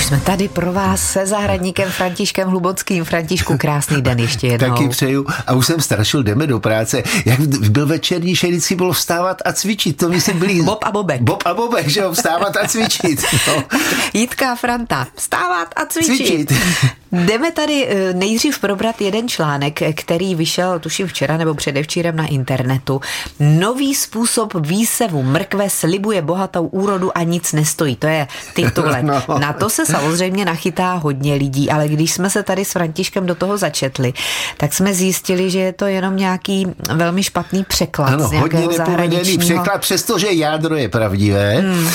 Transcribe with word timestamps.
už 0.00 0.06
jsme 0.06 0.20
tady 0.20 0.48
pro 0.48 0.72
vás 0.72 1.12
se 1.12 1.26
zahradníkem 1.26 1.90
Františkem 1.90 2.48
Hlubockým. 2.48 3.04
Františku, 3.04 3.58
krásný 3.58 4.02
den 4.02 4.18
ještě 4.18 4.46
jednou. 4.46 4.68
Taky 4.68 4.88
přeju. 4.88 5.26
A 5.46 5.52
už 5.52 5.66
jsem 5.66 5.80
strašil, 5.80 6.22
jdeme 6.22 6.46
do 6.46 6.60
práce. 6.60 7.02
Jak 7.24 7.40
byl 7.40 7.86
večerní, 7.86 8.34
že 8.34 8.46
vždycky 8.46 8.74
bylo 8.74 8.92
vstávat 8.92 9.42
a 9.44 9.52
cvičit. 9.52 9.96
To 9.96 10.08
myslím 10.08 10.38
byli... 10.38 10.62
Bob 10.62 10.84
a 10.84 10.90
Bobek. 10.90 11.22
Bob 11.22 11.42
a 11.46 11.54
Bobek, 11.54 11.88
že 11.88 12.00
jo, 12.00 12.12
vstávat 12.12 12.56
a 12.56 12.68
cvičit. 12.68 13.24
No. 13.48 13.64
Jitka 14.12 14.54
Franta, 14.54 15.06
vstávat 15.14 15.68
a 15.76 15.86
cvičit. 15.86 16.16
cvičit. 16.16 16.52
Jdeme 17.12 17.50
tady 17.52 17.88
eh, 17.88 18.12
nejdřív 18.12 18.58
probrat 18.58 19.00
jeden 19.00 19.28
článek, 19.28 19.80
který 19.94 20.34
vyšel 20.34 20.78
tuším 20.78 21.06
včera 21.06 21.36
nebo 21.36 21.54
předevčírem 21.54 22.16
na 22.16 22.26
internetu. 22.26 23.00
Nový 23.40 23.94
způsob 23.94 24.54
výsevu 24.54 25.22
mrkve 25.22 25.70
slibuje 25.70 26.22
bohatou 26.22 26.66
úrodu 26.66 27.18
a 27.18 27.22
nic 27.22 27.52
nestojí. 27.52 27.96
To 27.96 28.06
je 28.06 28.26
titulek. 28.54 29.00
No. 29.10 29.38
Na 29.38 29.52
to 29.52 29.70
se 29.70 29.86
samozřejmě 29.86 30.44
nachytá 30.44 30.94
hodně 30.94 31.34
lidí, 31.34 31.70
ale 31.70 31.88
když 31.88 32.12
jsme 32.12 32.30
se 32.30 32.42
tady 32.42 32.64
s 32.64 32.72
Františkem 32.72 33.26
do 33.26 33.34
toho 33.34 33.58
začetli, 33.58 34.12
tak 34.56 34.72
jsme 34.72 34.94
zjistili, 34.94 35.50
že 35.50 35.58
je 35.58 35.72
to 35.72 35.86
jenom 35.86 36.16
nějaký 36.16 36.66
velmi 36.94 37.22
špatný 37.22 37.64
překlad 37.64 38.08
ano, 38.08 38.28
z 38.28 38.30
nějakého 38.30 38.62
hodně 38.62 38.78
nepovedený 38.78 39.38
překlad, 39.38 39.80
přestože 39.80 40.32
jádro 40.32 40.76
je 40.76 40.88
pravdivé. 40.88 41.54
Hmm 41.56 41.88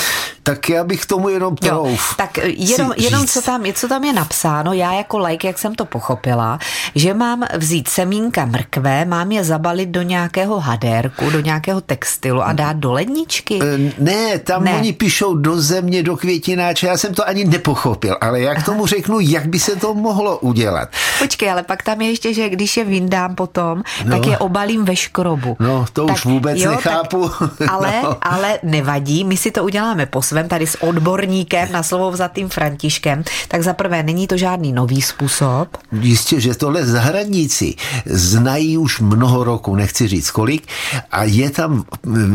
tak 0.46 0.68
já 0.68 0.84
bych 0.84 1.06
tomu 1.06 1.28
jenom 1.28 1.56
trouf. 1.56 2.14
Tak 2.16 2.38
jenom, 2.46 2.92
jenom 2.96 3.26
co, 3.26 3.42
tam, 3.42 3.64
co 3.74 3.88
tam 3.88 4.04
je 4.04 4.12
napsáno, 4.12 4.72
já 4.72 4.92
jako 4.92 5.18
like, 5.18 5.46
jak 5.46 5.58
jsem 5.58 5.74
to 5.74 5.84
pochopila, 5.84 6.58
že 6.94 7.14
mám 7.14 7.44
vzít 7.56 7.88
semínka 7.88 8.44
mrkve, 8.44 9.04
mám 9.04 9.32
je 9.32 9.44
zabalit 9.44 9.88
do 9.88 10.02
nějakého 10.02 10.60
hadérku, 10.60 11.30
do 11.30 11.40
nějakého 11.40 11.80
textilu 11.80 12.42
a 12.42 12.52
dát 12.52 12.76
do 12.76 12.92
ledničky? 12.92 13.58
E, 13.62 13.92
ne, 13.98 14.38
tam 14.38 14.64
ne. 14.64 14.74
oni 14.74 14.92
píšou 14.92 15.34
do 15.34 15.60
země, 15.60 16.02
do 16.02 16.16
květináče, 16.16 16.86
já 16.86 16.96
jsem 16.96 17.14
to 17.14 17.28
ani 17.28 17.44
nepochopil, 17.44 18.16
ale 18.20 18.40
jak 18.40 18.64
tomu 18.64 18.86
řeknu, 18.86 19.20
jak 19.20 19.46
by 19.46 19.58
se 19.58 19.76
to 19.76 19.94
mohlo 19.94 20.38
udělat? 20.38 20.88
Počkej, 21.18 21.50
ale 21.50 21.62
pak 21.62 21.82
tam 21.82 22.00
je 22.00 22.10
ještě, 22.10 22.34
že 22.34 22.48
když 22.48 22.76
je 22.76 22.84
vyndám 22.84 23.34
potom, 23.34 23.82
no. 24.04 24.16
tak 24.16 24.26
je 24.26 24.38
obalím 24.38 24.84
ve 24.84 24.96
škrobu. 24.96 25.56
No, 25.60 25.86
to 25.92 26.06
tak, 26.06 26.16
už 26.16 26.24
vůbec 26.24 26.58
jo, 26.58 26.70
nechápu. 26.70 27.30
Tak, 27.38 27.50
ale, 27.70 28.02
no. 28.02 28.16
ale 28.22 28.58
nevadí, 28.62 29.24
my 29.24 29.36
si 29.36 29.50
to 29.50 29.64
uděláme 29.64 30.06
po 30.06 30.22
svém 30.22 30.35
tady 30.44 30.66
s 30.66 30.82
odborníkem 30.82 31.72
na 31.72 31.82
slovo 31.82 32.10
vzatým 32.10 32.48
Františkem, 32.48 33.24
tak 33.48 33.62
za 33.62 33.72
prvé 33.72 34.02
není 34.02 34.26
to 34.26 34.36
žádný 34.36 34.72
nový 34.72 35.02
způsob. 35.02 35.68
Jistě, 36.00 36.40
že 36.40 36.54
tohle 36.54 36.86
zahradníci 36.86 37.74
znají 38.06 38.78
už 38.78 39.00
mnoho 39.00 39.44
roku, 39.44 39.76
nechci 39.76 40.08
říct 40.08 40.30
kolik, 40.30 40.66
a 41.10 41.24
je 41.24 41.50
tam, 41.50 41.84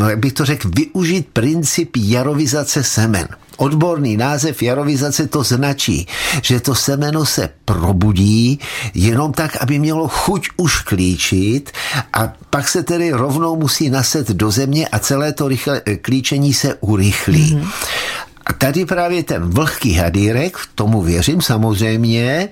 jak 0.10 0.20
bych 0.20 0.34
to 0.34 0.46
řekl, 0.46 0.70
využít 0.76 1.28
princip 1.34 1.90
jarovizace 1.98 2.84
semen. 2.84 3.28
Odborný 3.62 4.18
název 4.18 4.58
jarovizace 4.62 5.28
to 5.28 5.44
značí, 5.44 6.08
že 6.42 6.60
to 6.60 6.76
semeno 6.76 7.26
se 7.26 7.50
probudí 7.66 8.60
jenom 8.94 9.34
tak, 9.34 9.58
aby 9.62 9.80
mělo 9.80 10.08
chuť 10.08 10.50
už 10.58 10.82
klíčit 10.82 11.72
a 12.14 12.34
pak 12.50 12.68
se 12.68 12.84
tedy 12.84 13.12
rovnou 13.12 13.56
musí 13.56 13.90
naset 13.90 14.28
do 14.30 14.52
země 14.52 14.88
a 14.88 15.00
celé 15.00 15.34
to 15.34 15.48
rychle, 15.48 15.82
klíčení 16.02 16.54
se 16.54 16.76
urychlí. 16.82 17.54
Mm-hmm. 17.54 18.31
A 18.52 18.54
tady 18.54 18.86
právě 18.86 19.24
ten 19.24 19.50
vlhký 19.50 19.94
hadýrek, 19.94 20.58
tomu 20.76 21.02
věřím 21.02 21.42
samozřejmě, 21.42 22.50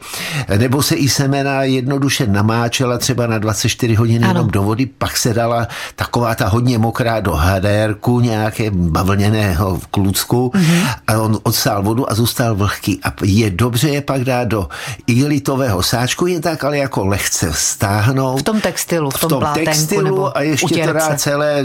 nebo 0.57 0.83
se 0.83 0.95
i 0.95 1.09
semena 1.09 1.63
jednoduše 1.63 2.27
namáčela 2.27 2.97
třeba 2.97 3.27
na 3.27 3.37
24 3.37 3.95
hodin 3.95 4.23
jenom 4.23 4.47
do 4.47 4.63
vody, 4.63 4.85
pak 4.85 5.17
se 5.17 5.33
dala 5.33 5.67
taková 5.95 6.35
ta 6.35 6.47
hodně 6.47 6.77
mokrá 6.77 7.19
do 7.19 7.31
hadérku, 7.31 8.19
nějaké 8.19 8.71
bavlněného 8.71 9.79
klucku 9.91 10.51
mm-hmm. 10.55 10.87
a 11.07 11.19
on 11.19 11.39
odsál 11.43 11.83
vodu 11.83 12.11
a 12.11 12.15
zůstal 12.15 12.55
vlhký. 12.55 12.99
A 13.03 13.13
je 13.23 13.49
dobře 13.49 13.89
je 13.89 14.01
pak 14.01 14.23
dát 14.23 14.47
do 14.47 14.67
igelitového 15.07 15.83
sáčku, 15.83 16.27
je 16.27 16.39
tak 16.39 16.63
ale 16.63 16.77
jako 16.77 17.05
lehce 17.05 17.51
stáhnout. 17.53 18.39
V 18.39 18.43
tom 18.43 18.61
textilu, 18.61 19.09
v 19.09 19.19
tom, 19.19 19.27
v 19.27 19.29
tom 19.29 19.39
plátenku, 19.39 19.71
textilu 19.71 20.03
nebo 20.03 20.37
a 20.37 20.41
ještě 20.41 20.65
utěrce. 20.65 20.93
teda 20.93 21.15
celé 21.17 21.63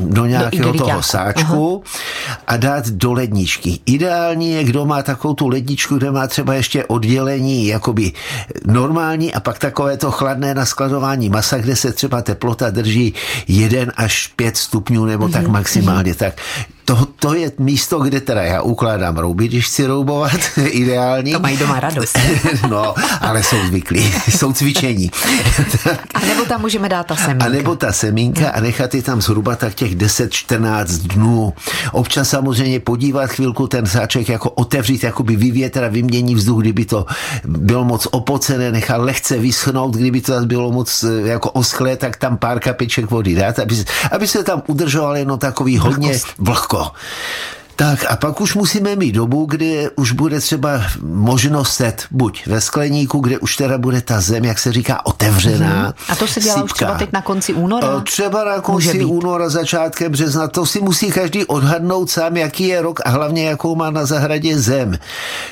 do 0.00 0.26
nějakého 0.26 0.72
do 0.72 0.78
toho 0.78 1.02
sáčku 1.02 1.82
Aha. 1.86 2.36
a 2.46 2.56
dát 2.56 2.88
do 2.88 3.12
ledničky. 3.12 3.73
Ideální 3.86 4.50
je, 4.50 4.64
kdo 4.64 4.86
má 4.86 5.02
takovou 5.02 5.34
tu 5.34 5.48
ledničku, 5.48 5.96
kde 5.96 6.10
má 6.10 6.26
třeba 6.26 6.54
ještě 6.54 6.84
oddělení 6.84 7.66
jakoby 7.66 8.12
normální 8.66 9.34
a 9.34 9.40
pak 9.40 9.58
takové 9.58 9.96
to 9.96 10.10
chladné 10.10 10.54
naskladování 10.54 11.28
masa, 11.28 11.58
kde 11.58 11.76
se 11.76 11.92
třeba 11.92 12.22
teplota 12.22 12.70
drží 12.70 13.14
1 13.48 13.92
až 13.96 14.26
5 14.36 14.56
stupňů 14.56 15.04
nebo 15.04 15.28
mm-hmm. 15.28 15.32
tak 15.32 15.42
mhm. 15.42 15.52
maximálně. 15.52 16.14
Tak 16.14 16.34
to, 16.84 17.06
to 17.18 17.34
je 17.34 17.52
místo, 17.58 17.98
kde 17.98 18.20
teda 18.20 18.42
já 18.42 18.62
ukládám 18.62 19.16
rouby, 19.16 19.48
když 19.48 19.66
chci 19.66 19.86
roubovat, 19.86 20.40
ideální. 20.56 21.32
To 21.32 21.40
mají 21.40 21.56
doma 21.56 21.80
radost. 21.80 22.18
no, 22.68 22.94
ale 23.20 23.42
jsou 23.42 23.56
zvyklí, 23.66 24.12
jsou 24.28 24.52
cvičení. 24.52 25.10
a 26.14 26.20
nebo 26.26 26.44
tam 26.44 26.60
můžeme 26.60 26.88
dát 26.88 27.06
ta 27.06 27.16
semínka. 27.16 27.46
A 27.46 27.48
nebo 27.48 27.76
ta 27.76 27.92
semínka 27.92 28.50
a 28.50 28.60
nechat 28.60 28.94
je 28.94 29.02
tam 29.02 29.22
zhruba 29.22 29.56
tak 29.56 29.74
těch 29.74 29.96
10-14 29.96 30.84
dnů. 30.84 31.52
Občas 31.92 32.28
samozřejmě 32.28 32.80
podívat 32.80 33.26
chvilku 33.26 33.66
ten 33.66 33.86
sáček 33.86 34.28
jako 34.28 34.50
otevřít, 34.50 35.02
jako 35.04 35.22
by 35.22 35.36
vyvětra, 35.36 35.88
vymění 35.88 36.34
vzduch, 36.34 36.60
kdyby 36.60 36.84
to 36.84 37.06
bylo 37.44 37.84
moc 37.84 38.06
opocené, 38.10 38.72
nechat 38.72 38.96
lehce 38.96 39.38
vyschnout, 39.38 39.96
kdyby 39.96 40.20
to 40.20 40.32
zase 40.32 40.46
bylo 40.46 40.72
moc 40.72 41.04
eh, 41.04 41.28
jako 41.28 41.50
oschlé, 41.50 41.96
tak 41.96 42.16
tam 42.16 42.36
pár 42.36 42.60
kapiček 42.60 43.10
vody 43.10 43.34
dát, 43.34 43.58
aby, 43.58 43.84
aby 44.12 44.28
se 44.28 44.44
tam 44.44 44.62
udržoval 44.66 45.16
jenom 45.16 45.38
takový 45.38 45.78
hodně 45.78 46.20
vlhko 46.38 46.73
encore. 46.74 46.94
Tak 47.76 48.04
a 48.10 48.16
pak 48.16 48.40
už 48.40 48.54
musíme 48.54 48.96
mít 48.96 49.12
dobu, 49.12 49.46
kdy 49.46 49.90
už 49.96 50.12
bude 50.12 50.40
třeba 50.40 50.82
možnost 51.02 51.72
set 51.72 52.06
buď 52.10 52.46
ve 52.46 52.60
skleníku, 52.60 53.18
kde 53.18 53.38
už 53.38 53.56
teda 53.56 53.78
bude 53.78 54.00
ta 54.00 54.20
zem, 54.20 54.44
jak 54.44 54.58
se 54.58 54.72
říká, 54.72 55.06
otevřená. 55.06 55.82
Hmm. 55.82 55.92
A 56.08 56.16
to 56.16 56.26
se 56.26 56.40
dělá 56.40 56.54
sípka. 56.54 56.64
už 56.64 56.72
třeba 56.72 56.94
teď 56.94 57.12
na 57.12 57.22
konci 57.22 57.54
února? 57.54 58.00
Třeba 58.00 58.44
na 58.44 58.60
konci 58.60 59.04
února, 59.04 59.48
začátkem 59.48 60.12
března. 60.12 60.48
To 60.48 60.66
si 60.66 60.80
musí 60.80 61.10
každý 61.10 61.44
odhadnout 61.44 62.10
sám, 62.10 62.36
jaký 62.36 62.68
je 62.68 62.82
rok 62.82 63.00
a 63.04 63.10
hlavně 63.10 63.44
jakou 63.44 63.74
má 63.74 63.90
na 63.90 64.06
zahradě 64.06 64.58
zem. 64.58 64.98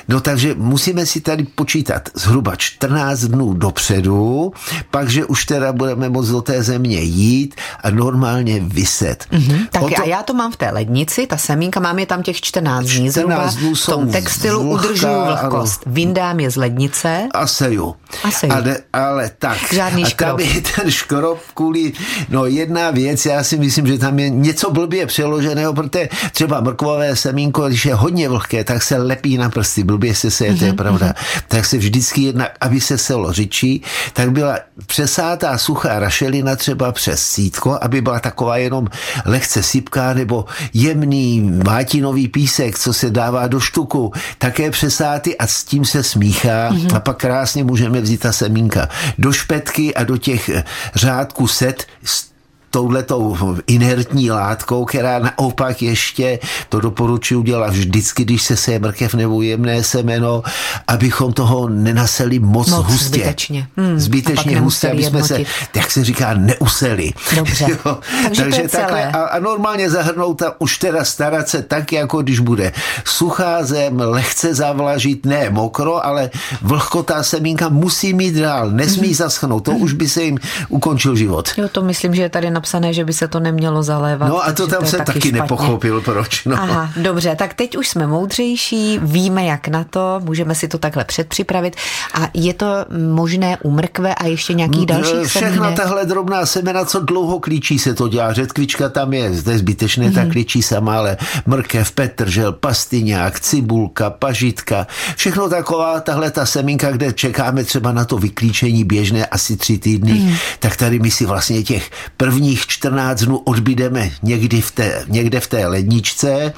No 0.07 0.21
takže 0.21 0.55
musíme 0.57 1.05
si 1.05 1.21
tady 1.21 1.43
počítat 1.43 2.09
zhruba 2.13 2.55
14 2.55 3.19
dnů 3.19 3.53
dopředu, 3.53 4.53
pak, 4.91 5.09
že 5.09 5.25
už 5.25 5.45
teda 5.45 5.73
budeme 5.73 6.09
moct 6.09 6.29
do 6.29 6.41
té 6.41 6.63
země 6.63 7.01
jít 7.01 7.55
a 7.83 7.89
normálně 7.89 8.59
vyset. 8.59 9.25
Hmm. 9.31 9.67
Tak 9.71 9.81
to... 9.81 10.01
a 10.01 10.05
já 10.05 10.23
to 10.23 10.33
mám 10.33 10.51
v 10.51 10.57
té 10.57 10.69
lednici, 10.69 11.27
ta 11.27 11.37
semínka, 11.37 11.79
mám 11.79 11.99
je 11.99 12.05
tam 12.13 12.23
těch 12.23 12.41
14 12.41 12.85
dní 12.85 13.09
14 13.09 13.13
zhruba. 13.13 13.59
Dnů 13.59 13.75
v 13.75 13.85
tom 13.85 14.11
textilu 14.11 14.69
vlhká, 14.69 14.87
udržuju 14.87 15.25
vlhkost. 15.25 15.81
Ano. 15.85 15.93
Vyndám 15.93 16.39
je 16.39 16.51
z 16.51 16.55
lednice. 16.55 17.27
A 17.33 17.47
seju. 17.47 17.95
A 18.23 18.31
seju. 18.31 18.53
Ale, 18.53 18.77
ale 18.93 19.31
tak. 19.39 19.57
Žádný 19.73 20.05
a 20.05 20.09
tam 20.15 20.39
je 20.39 20.61
ten 20.61 20.91
škrob 20.91 21.39
kvůli, 21.53 21.93
no 22.29 22.45
jedna 22.45 22.91
věc, 22.91 23.25
já 23.25 23.43
si 23.43 23.57
myslím, 23.57 23.87
že 23.87 23.97
tam 23.97 24.19
je 24.19 24.29
něco 24.29 24.71
blbě 24.71 25.05
přeloženého, 25.05 25.73
protože 25.73 26.09
třeba 26.31 26.61
mrkvové 26.61 27.15
semínko, 27.15 27.67
když 27.67 27.85
je 27.85 27.93
hodně 27.95 28.29
vlhké, 28.29 28.63
tak 28.63 28.83
se 28.83 28.97
lepí 28.97 29.37
na 29.37 29.49
prsty, 29.49 29.83
blbě 29.83 30.15
se 30.15 30.27
mm-hmm. 30.27 30.59
to 30.59 30.65
je 30.65 30.71
mhm, 30.71 30.77
pravda. 30.77 31.07
Mm-hmm. 31.07 31.41
Tak 31.47 31.65
se 31.65 31.77
vždycky 31.77 32.21
jedna, 32.21 32.47
aby 32.61 32.81
se 32.81 32.97
selo 32.97 33.33
řičí, 33.33 33.81
tak 34.13 34.31
byla 34.31 34.59
přesátá 34.85 35.57
suchá 35.57 35.99
rašelina 35.99 36.55
třeba 36.55 36.91
přes 36.91 37.25
sítko, 37.25 37.77
aby 37.81 38.01
byla 38.01 38.19
taková 38.19 38.57
jenom 38.57 38.87
lehce 39.25 39.63
sypká 39.63 40.13
nebo 40.13 40.45
jemný 40.73 41.41
mátin 41.65 42.02
nový 42.03 42.27
písek, 42.27 42.79
co 42.79 42.93
se 42.93 43.09
dává 43.09 43.47
do 43.47 43.59
štuku, 43.59 44.11
také 44.37 44.71
přesáty 44.71 45.37
a 45.37 45.47
s 45.47 45.63
tím 45.63 45.85
se 45.85 46.03
smíchá 46.03 46.71
mm-hmm. 46.71 46.95
a 46.95 46.99
pak 46.99 47.17
krásně 47.17 47.63
můžeme 47.63 48.01
vzít 48.01 48.19
ta 48.19 48.31
semínka 48.31 48.89
do 49.17 49.31
špetky 49.31 49.95
a 49.95 50.03
do 50.03 50.17
těch 50.17 50.49
řádků 50.95 51.47
set 51.47 51.85
touhletou 52.73 53.37
inertní 53.67 54.31
látkou, 54.31 54.85
která 54.85 55.19
naopak 55.19 55.81
ještě, 55.81 56.39
to 56.69 56.79
doporučuji 56.79 57.41
dělat 57.43 57.73
vždycky, 57.73 58.25
když 58.25 58.43
se 58.43 58.57
seje 58.57 58.79
mrkev 58.79 59.13
nebo 59.13 59.41
jemné 59.41 59.83
semeno, 59.83 60.43
abychom 60.87 61.33
toho 61.33 61.69
nenaseli 61.69 62.39
moc, 62.39 62.69
moc 62.69 62.85
hustě. 62.85 63.05
Zbytečně. 63.05 63.67
Hmm, 63.77 63.99
zbytečně 63.99 64.59
hustě, 64.59 64.91
aby 64.91 65.03
jsme 65.03 65.23
se, 65.23 65.39
jak 65.75 65.91
se 65.91 66.03
říká, 66.03 66.33
neuseli. 66.33 67.13
Dobře. 67.35 67.65
Jo? 67.85 67.97
Takže, 68.23 68.41
Takže 68.41 68.67
takhle. 68.67 69.11
A, 69.11 69.19
a 69.19 69.39
normálně 69.39 69.89
zahrnout 69.89 70.41
a 70.41 70.61
už 70.61 70.77
teda 70.77 71.05
starat 71.05 71.49
se 71.49 71.61
tak, 71.61 71.93
jako 71.93 72.21
když 72.21 72.39
bude 72.39 72.71
suchá 73.05 73.63
zem, 73.63 73.99
lehce 73.99 74.55
zavlažit, 74.55 75.25
ne 75.25 75.49
mokro, 75.49 76.05
ale 76.05 76.29
vlhkotá 76.61 77.23
semínka 77.23 77.69
musí 77.69 78.13
mít 78.13 78.35
dál, 78.35 78.71
nesmí 78.71 79.09
mm-hmm. 79.09 79.15
zaschnout, 79.15 79.65
to 79.65 79.71
mm-hmm. 79.71 79.83
už 79.83 79.93
by 79.93 80.09
se 80.09 80.23
jim 80.23 80.37
ukončil 80.69 81.15
život. 81.15 81.49
Jo, 81.57 81.69
to 81.69 81.81
myslím, 81.81 82.15
že 82.15 82.21
je 82.21 82.29
tady 82.29 82.51
na 82.51 82.62
napsané, 82.63 82.93
že 82.93 83.05
by 83.05 83.13
se 83.13 83.27
to 83.27 83.39
nemělo 83.39 83.83
zalévat. 83.83 84.29
No 84.29 84.45
a 84.45 84.51
to 84.51 84.67
tam 84.67 84.79
to 84.79 84.89
se 84.89 84.97
taky, 84.97 85.13
taky 85.13 85.31
nepochopil, 85.31 86.01
proč. 86.01 86.45
No. 86.45 86.55
Aha, 86.55 86.89
dobře, 86.97 87.35
tak 87.35 87.53
teď 87.53 87.77
už 87.77 87.87
jsme 87.87 88.07
moudřejší, 88.07 88.99
víme 89.01 89.45
jak 89.45 89.67
na 89.67 89.83
to, 89.83 90.21
můžeme 90.23 90.55
si 90.55 90.67
to 90.67 90.77
takhle 90.77 91.03
předpřipravit 91.03 91.75
a 92.13 92.29
je 92.33 92.53
to 92.53 92.65
možné 93.11 93.57
u 93.63 93.71
mrkve 93.71 94.15
a 94.15 94.27
ještě 94.27 94.53
nějakých 94.53 94.85
dalších 94.85 95.27
Všechna 95.27 95.49
semínek? 95.49 95.75
tahle 95.75 96.05
drobná 96.05 96.45
semena, 96.45 96.85
co 96.85 96.99
dlouho 96.99 97.39
klíčí 97.39 97.79
se 97.79 97.93
to 97.93 98.07
dělá. 98.07 98.33
Řetkvička 98.33 98.89
tam 98.89 99.13
je, 99.13 99.33
zde 99.33 99.57
zbytečné, 99.57 100.07
mm. 100.07 100.13
tak 100.13 100.31
klíčí 100.31 100.61
sama, 100.61 100.97
ale 100.97 101.17
mrkev, 101.45 101.91
petržel, 101.91 102.51
pastyňák, 102.51 103.39
cibulka, 103.39 104.09
pažitka, 104.09 104.87
všechno 105.15 105.49
taková 105.49 105.99
tahle 105.99 106.31
ta 106.31 106.45
semínka, 106.45 106.91
kde 106.91 107.13
čekáme 107.13 107.63
třeba 107.63 107.91
na 107.91 108.05
to 108.05 108.17
vyklíčení 108.17 108.83
běžné 108.83 109.25
asi 109.25 109.57
tři 109.57 109.77
týdny, 109.77 110.13
mm. 110.13 110.35
tak 110.59 110.77
tady 110.77 110.99
my 110.99 111.11
si 111.11 111.25
vlastně 111.25 111.63
těch 111.63 111.91
prvních 112.17 112.52
14 112.59 113.21
dnů 113.21 113.37
odbydeme 113.37 114.11
někdy 114.23 114.61
v 114.61 114.71
té, 114.71 115.05
někde 115.07 115.39
v 115.39 115.47
té 115.47 115.67
ledničce 115.67 116.53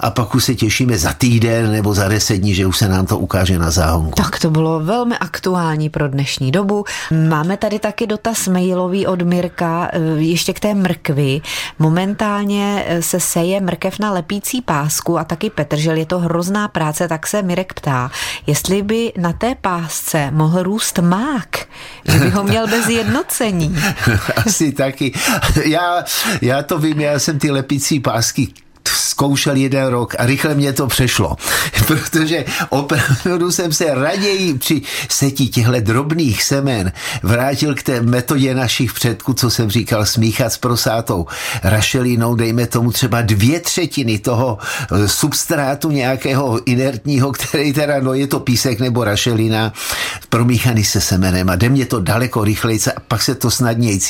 a 0.00 0.10
pak 0.10 0.34
už 0.34 0.44
se 0.44 0.54
těšíme 0.54 0.98
za 0.98 1.12
týden 1.12 1.72
nebo 1.72 1.94
za 1.94 2.08
deset 2.08 2.36
dní, 2.36 2.54
že 2.54 2.66
už 2.66 2.78
se 2.78 2.88
nám 2.88 3.06
to 3.06 3.18
ukáže 3.18 3.58
na 3.58 3.70
záhonku. 3.70 4.22
Tak 4.22 4.38
to 4.38 4.50
bylo 4.50 4.80
velmi 4.80 5.18
aktuální 5.18 5.88
pro 5.88 6.08
dnešní 6.08 6.52
dobu. 6.52 6.84
Máme 7.28 7.56
tady 7.56 7.78
taky 7.78 8.06
dotaz 8.06 8.48
mailový 8.48 9.06
od 9.06 9.22
Mirka, 9.22 9.90
eh, 9.92 9.98
ještě 10.18 10.52
k 10.52 10.60
té 10.60 10.74
mrkvi. 10.74 11.40
Momentálně 11.78 12.84
eh, 12.86 13.02
se 13.02 13.20
seje 13.20 13.60
mrkev 13.60 13.98
na 13.98 14.12
lepící 14.12 14.62
pásku 14.62 15.18
a 15.18 15.24
taky 15.24 15.50
petržel. 15.50 15.96
Je 15.96 16.06
to 16.06 16.18
hrozná 16.18 16.68
práce, 16.68 17.08
tak 17.08 17.26
se 17.26 17.42
Mirek 17.42 17.72
ptá, 17.72 18.10
jestli 18.46 18.82
by 18.82 19.12
na 19.16 19.32
té 19.32 19.54
pásce 19.54 20.30
mohl 20.30 20.62
růst 20.62 20.98
mák, 20.98 21.66
že 22.04 22.18
by 22.18 22.30
ho 22.30 22.44
měl 22.44 22.66
bez 22.66 22.88
jednocení. 22.98 23.76
Asi 24.46 24.72
taky. 24.72 25.12
Já, 25.64 26.04
já 26.42 26.62
to 26.62 26.78
vím, 26.78 27.00
já 27.00 27.18
jsem 27.18 27.38
ty 27.38 27.50
lepící 27.50 28.00
pásky 28.00 28.48
zkoušel 28.88 29.56
jeden 29.56 29.86
rok 29.86 30.14
a 30.18 30.26
rychle 30.26 30.54
mě 30.54 30.72
to 30.72 30.86
přešlo, 30.86 31.36
protože 31.86 32.44
opravdu 32.68 33.52
jsem 33.52 33.72
se 33.72 33.94
raději 33.94 34.54
při 34.54 34.82
setí 35.08 35.48
těchto 35.48 35.80
drobných 35.80 36.42
semen 36.42 36.92
vrátil 37.22 37.74
k 37.74 37.82
té 37.82 38.00
metodě 38.00 38.54
našich 38.54 38.92
předků, 38.92 39.32
co 39.34 39.50
jsem 39.50 39.70
říkal, 39.70 40.06
smíchat 40.06 40.52
s 40.52 40.58
prosátou 40.58 41.26
rašelinou, 41.62 42.34
dejme 42.34 42.66
tomu 42.66 42.92
třeba 42.92 43.22
dvě 43.22 43.60
třetiny 43.60 44.18
toho 44.18 44.58
eh, 44.58 45.08
substrátu 45.08 45.90
nějakého 45.90 46.60
inertního, 46.66 47.32
který 47.32 47.72
teda, 47.72 48.00
no 48.00 48.14
je 48.14 48.26
to 48.26 48.40
písek 48.40 48.80
nebo 48.80 49.04
rašelina, 49.04 49.72
promíchaný 50.28 50.84
se 50.84 51.00
semenem 51.00 51.50
a 51.50 51.56
jde 51.56 51.68
mě 51.68 51.86
to 51.86 52.00
daleko 52.00 52.44
rychleji 52.44 52.80
a 52.96 53.00
pak 53.08 53.22
se 53.22 53.34
to 53.34 53.50
snadněji 53.50 54.00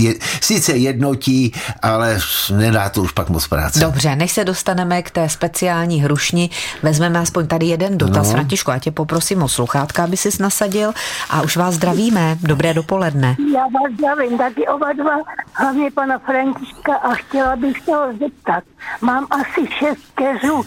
sice 0.41 0.73
jednotí, 0.73 1.53
ale 1.83 2.19
nedá 2.57 2.89
to 2.89 3.03
už 3.03 3.13
pak 3.13 3.29
moc 3.29 3.47
práce. 3.47 3.81
Dobře, 3.81 4.17
než 4.17 4.33
se 4.33 4.45
dostaneme 4.45 4.68
k 5.03 5.11
té 5.11 5.29
speciální 5.29 6.03
hrušni, 6.03 6.51
vezmeme 6.83 7.19
aspoň 7.19 7.47
tady 7.47 7.67
jeden 7.67 7.99
dotaz. 7.99 8.27
No. 8.27 8.33
Františku, 8.33 8.71
já 8.71 8.79
tě 8.79 8.91
poprosím 8.91 9.43
o 9.43 9.49
sluchátka, 9.49 10.05
aby 10.05 10.17
si 10.17 10.43
nassadil 10.43 10.93
a 11.31 11.43
už 11.43 11.57
vás 11.57 11.75
zdravíme. 11.75 12.39
Dobré 12.43 12.75
dopoledne. 12.75 13.37
Já 13.55 13.61
vás 13.61 13.93
zdravím, 13.99 14.39
taky 14.39 14.69
oba 14.69 14.93
dva, 14.93 15.17
hlavně 15.55 15.91
pana 15.91 16.19
Františka 16.19 16.95
a 16.95 17.15
chtěla 17.15 17.57
bych 17.57 17.81
se 17.81 17.93
ho 17.93 18.13
zeptat. 18.21 18.65
Mám 19.01 19.27
asi 19.31 19.67
šest 19.79 20.05
keřů 20.15 20.63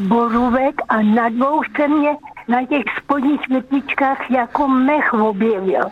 borůvek 0.00 0.74
a 0.88 1.02
na 1.02 1.28
dvou 1.28 1.62
se 1.76 1.88
mě 1.88 2.10
na 2.48 2.66
těch 2.66 2.82
spodních 3.02 3.40
větvičkách 3.48 4.30
jako 4.30 4.68
mech 4.68 5.12
objevil. 5.12 5.82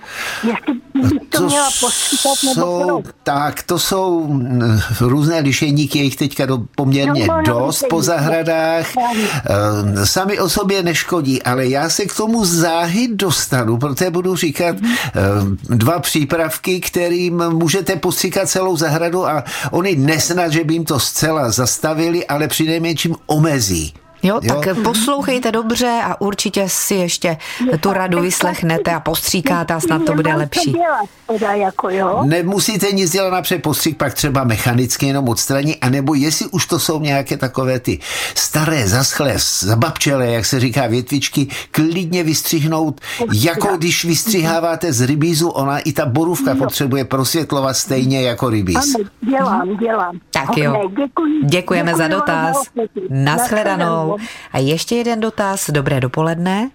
Jestli 0.44 0.74
bych 0.94 1.28
to, 1.28 1.38
to 1.38 1.46
měla 1.46 1.68
postříkat 1.80 2.36
nebo 2.44 2.60
jsou, 2.60 3.02
Tak, 3.22 3.62
to 3.62 3.78
jsou 3.78 4.26
mm, 4.26 4.80
různé 5.00 5.40
lišeníky, 5.40 5.98
jich 5.98 6.16
teďka 6.16 6.46
do, 6.46 6.58
poměrně 6.76 7.26
no, 7.26 7.36
no, 7.36 7.42
dost 7.42 7.84
po 7.90 8.02
zahradách. 8.02 8.86
No. 8.96 10.06
Sami 10.06 10.38
o 10.38 10.48
sobě 10.48 10.82
neškodí, 10.82 11.42
ale 11.42 11.66
já 11.66 11.88
se 11.88 12.06
k 12.06 12.16
tomu 12.16 12.44
záhy 12.44 13.08
dostanu, 13.08 13.76
protože 13.76 14.10
budu 14.10 14.36
říkat 14.36 14.80
mm. 14.80 15.56
dva 15.68 15.98
přípravky, 15.98 16.80
kterým 16.80 17.48
můžete 17.50 17.96
postříkat 17.96 18.48
celou 18.48 18.76
zahradu 18.76 19.26
a 19.26 19.44
oni 19.70 19.96
nesnad, 19.96 20.52
že 20.52 20.64
by 20.64 20.74
jim 20.74 20.84
to 20.84 21.00
zcela 21.00 21.50
zastavili, 21.50 22.26
ale 22.26 22.48
přinejmenším 22.48 23.16
omezí. 23.26 23.94
Jo, 24.22 24.40
jo, 24.42 24.60
tak 24.64 24.76
poslouchejte 24.84 25.52
dobře 25.52 26.00
a 26.04 26.20
určitě 26.20 26.64
si 26.68 26.94
ještě 26.94 27.36
tu 27.80 27.92
radu 27.92 28.20
vyslechnete 28.20 28.94
a 28.94 29.00
postříkáte 29.00 29.74
a 29.74 29.80
snad 29.80 30.02
to 30.04 30.14
bude 30.14 30.34
lepší. 30.34 30.74
Jako, 31.54 31.88
Nemusíte 32.24 32.92
nic 32.92 33.10
dělat 33.10 33.30
napřed 33.30 33.62
postřík, 33.62 33.96
pak 33.96 34.14
třeba 34.14 34.44
mechanicky 34.44 35.06
jenom 35.06 35.28
odstraní, 35.28 35.76
anebo 35.76 36.14
jestli 36.14 36.46
už 36.46 36.66
to 36.66 36.78
jsou 36.78 37.00
nějaké 37.00 37.36
takové 37.36 37.80
ty 37.80 37.98
staré, 38.34 38.88
zaschlé, 38.88 39.34
zababčelé, 39.60 40.26
jak 40.26 40.44
se 40.44 40.60
říká, 40.60 40.86
větvičky, 40.86 41.46
klidně 41.70 42.24
vystřihnout, 42.24 43.00
jako 43.32 43.76
když 43.76 44.04
vystřiháváte 44.04 44.92
z 44.92 45.00
rybízu, 45.00 45.48
ona 45.48 45.78
i 45.78 45.92
ta 45.92 46.06
borůvka 46.06 46.54
potřebuje 46.54 47.04
prosvětlovat 47.04 47.76
stejně 47.76 48.22
jako 48.22 48.50
rybíz. 48.50 48.96
Dělám, 49.20 49.76
dělám. 49.76 50.18
Tak 50.30 50.56
jo. 50.56 50.90
Děkujeme 51.44 51.94
za 51.94 52.08
dotaz. 52.08 52.56
A 54.52 54.58
ještě 54.58 54.94
jeden 54.94 55.20
dotaz. 55.20 55.70
Dobré 55.70 56.00
dopoledne. 56.00 56.70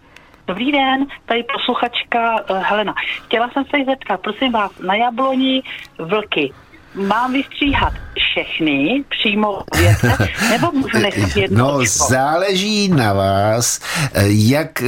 Dobrý 0.48 0.72
den, 0.72 1.06
tady 1.26 1.44
posluchačka 1.54 2.50
uh, 2.50 2.58
Helena. 2.58 2.94
Chtěla 3.26 3.50
jsem 3.50 3.64
se 3.66 3.86
zeptat, 3.86 4.22
prosím 4.22 4.52
vás, 4.52 4.72
na 4.80 4.96
jabloni 4.96 5.64
vlky 5.98 6.54
mám 6.96 7.34
vystříhat 7.34 7.94
všechny 8.18 9.04
přímo 9.10 9.60
věce, 9.78 10.18
nebo 10.50 10.72
můžu 10.72 10.98
nechat 10.98 11.36
jedno 11.38 11.58
No, 11.58 11.74
očko? 11.76 12.06
záleží 12.10 12.88
na 12.88 13.14
vás, 13.14 13.80
jak 14.26 14.82
eh, 14.82 14.88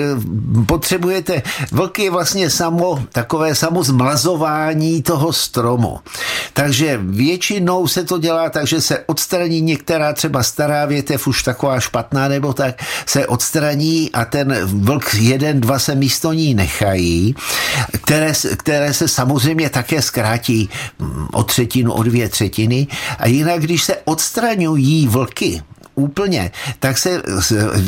potřebujete. 0.65 1.41
Vlk 1.71 1.99
je 1.99 2.11
vlastně 2.11 2.49
samo, 2.49 3.03
takové 3.11 3.55
samo 3.55 3.83
zmlazování 3.83 5.01
toho 5.01 5.33
stromu. 5.33 5.99
Takže 6.53 6.99
většinou 7.03 7.87
se 7.87 8.03
to 8.03 8.17
dělá 8.17 8.49
tak, 8.49 8.67
že 8.67 8.81
se 8.81 9.03
odstraní 9.05 9.61
některá 9.61 10.13
třeba 10.13 10.43
stará 10.43 10.85
větev, 10.85 11.27
už 11.27 11.43
taková 11.43 11.79
špatná 11.79 12.27
nebo 12.27 12.53
tak, 12.53 12.83
se 13.05 13.27
odstraní 13.27 14.11
a 14.11 14.25
ten 14.25 14.55
vlk 14.65 15.13
jeden, 15.13 15.61
dva 15.61 15.79
se 15.79 15.95
místo 15.95 16.33
ní 16.33 16.53
nechají, 16.53 17.35
které, 18.03 18.33
které 18.57 18.93
se 18.93 19.07
samozřejmě 19.07 19.69
také 19.69 20.01
zkrátí 20.01 20.69
mm, 20.99 21.27
o 21.33 21.43
třetinu, 21.43 21.93
o 21.97 22.03
dvě 22.03 22.29
třetiny. 22.29 22.87
A 23.19 23.27
jinak, 23.27 23.61
když 23.61 23.83
se 23.83 23.97
odstraňují 24.05 25.07
vlky, 25.07 25.61
úplně, 25.97 26.51
tak 26.79 26.97
se 26.97 27.21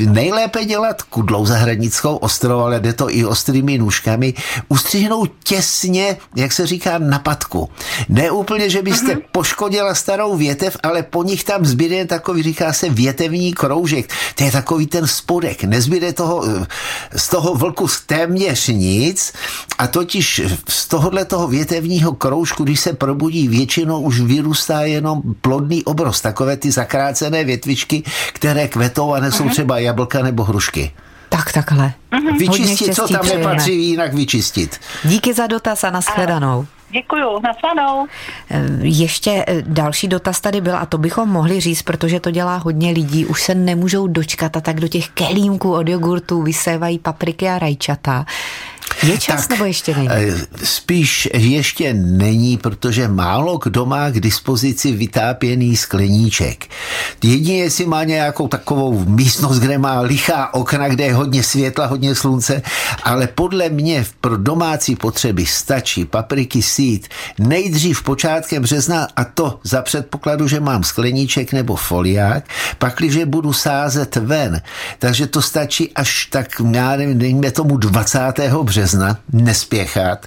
nejlépe 0.06 0.66
dělat 0.66 1.02
kudlou 1.02 1.46
zahradnickou 1.46 2.16
ostrou, 2.16 2.60
ale 2.60 2.80
jde 2.80 2.94
to 2.94 3.16
i 3.16 3.26
ostrými 3.26 3.78
nůžkami, 3.78 4.34
ustřihnout 4.68 5.32
těsně, 5.44 6.18
jak 6.36 6.52
se 6.52 6.68
říká, 6.68 6.98
na 6.98 7.20
patku. 7.20 7.70
Ne 8.10 8.32
úplně, 8.32 8.70
že 8.70 8.82
byste 8.82 9.14
uh-huh. 9.16 9.22
poškodila 9.32 9.96
starou 9.96 10.38
větev, 10.38 10.78
ale 10.84 11.04
po 11.04 11.24
nich 11.24 11.44
tam 11.44 11.66
zbyde 11.66 12.06
takový, 12.06 12.44
říká 12.44 12.74
se, 12.74 12.90
větevní 12.90 13.54
kroužek. 13.54 14.14
To 14.36 14.44
je 14.44 14.52
takový 14.52 14.88
ten 14.88 15.08
spodek. 15.08 15.64
Nezbyde 15.64 16.14
toho, 16.14 16.46
z 17.16 17.30
toho 17.30 17.56
vlku 17.56 17.88
téměř 18.06 18.68
nic 18.68 19.34
a 19.78 19.88
totiž 19.88 20.42
z 20.70 20.88
tohohle 20.88 21.26
toho 21.26 21.48
větevního 21.48 22.12
kroužku, 22.14 22.64
když 22.64 22.80
se 22.80 22.94
probudí, 22.94 23.48
většinou 23.48 24.02
už 24.02 24.20
vyrůstá 24.22 24.82
jenom 24.82 25.22
plodný 25.42 25.84
obrost, 25.84 26.22
takové 26.22 26.58
ty 26.58 26.72
zakrácené 26.72 27.44
větvičky, 27.44 27.99
které 28.34 28.68
kvetou 28.68 29.14
a 29.14 29.20
nesou 29.20 29.44
uh-huh. 29.44 29.52
třeba 29.52 29.80
jablka 29.80 30.24
nebo 30.24 30.44
hrušky. 30.44 30.92
Tak 31.30 31.52
takhle. 31.52 31.94
Uh-huh. 32.12 32.38
Vyčistit, 32.38 32.96
co 32.96 33.08
tam 33.08 33.22
přejeme. 33.22 33.46
nepatří, 33.46 33.90
jinak 33.90 34.14
vyčistit. 34.14 34.80
Díky 35.04 35.34
za 35.34 35.48
dotaz 35.48 35.84
a 35.84 35.90
nashledanou. 35.90 36.66
Děkuju, 36.92 37.40
nasledanou. 37.44 38.08
Eh, 38.52 38.62
ještě 38.82 39.46
eh, 39.48 39.62
další 39.62 40.08
dotaz 40.08 40.42
tady 40.42 40.62
byl 40.62 40.76
a 40.76 40.86
to 40.86 40.98
bychom 40.98 41.30
mohli 41.30 41.60
říct, 41.60 41.82
protože 41.82 42.20
to 42.20 42.32
dělá 42.32 42.58
hodně 42.58 42.92
lidí, 42.92 43.26
už 43.26 43.44
se 43.44 43.56
nemůžou 43.56 44.08
dočkat 44.08 44.58
a 44.58 44.62
tak 44.62 44.80
do 44.80 44.88
těch 44.88 45.10
kelímků 45.10 45.74
od 45.74 45.88
jogurtu 45.88 46.42
vysévají 46.42 47.00
papriky 47.00 47.50
a 47.50 47.60
rajčata. 47.60 48.26
Je 49.04 49.18
čas 49.18 49.42
tak, 49.42 49.50
nebo 49.50 49.66
ještě 49.66 49.96
není? 49.96 50.10
Eh, 50.12 50.36
spíš 50.64 51.30
ještě 51.34 51.94
není, 51.94 52.58
protože 52.58 53.08
málo 53.08 53.58
kdo 53.58 53.86
má 53.86 54.10
k 54.10 54.20
dispozici 54.20 54.92
vytápěný 54.92 55.78
skleníček. 55.78 56.66
Jedině, 57.24 57.58
jestli 57.58 57.86
má 57.86 58.04
nějakou 58.04 58.48
takovou 58.48 59.06
místnost, 59.06 59.60
kde 59.60 59.78
má 59.78 60.00
lichá 60.00 60.54
okna, 60.54 60.88
kde 60.88 61.04
je 61.04 61.14
hodně 61.14 61.44
světla, 61.44 61.86
hodně 61.86 62.16
slunce, 62.16 62.62
ale 63.04 63.28
podle 63.28 63.70
mě 63.70 64.06
pro 64.22 64.38
domácí 64.38 64.96
potřeby 64.96 65.46
stačí 65.46 66.06
papriky 66.06 66.62
sít 66.62 67.08
nejdřív 67.40 68.04
počátkem 68.04 68.64
března 68.64 69.08
a 69.16 69.24
to 69.24 69.60
za 69.64 69.82
předpokladu, 69.82 70.48
že 70.48 70.60
mám 70.60 70.84
skleníček 70.84 71.54
nebo 71.54 71.76
foliák, 71.76 72.44
pakliže 72.78 73.26
budu 73.26 73.54
sázet 73.54 74.16
ven. 74.16 74.62
Takže 75.00 75.28
to 75.28 75.42
stačí 75.42 75.92
až 75.96 76.26
tak, 76.26 76.62
já 76.72 76.96
nevím, 76.96 77.20
dejme 77.20 77.52
tomu 77.52 77.78
20. 77.78 78.20
března 78.64 78.89
března, 78.90 79.18
nespěchat. 79.34 80.26